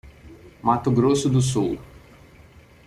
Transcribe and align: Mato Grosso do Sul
Mato 0.63 0.89
Grosso 0.91 1.29
do 1.29 1.39
Sul 1.39 1.79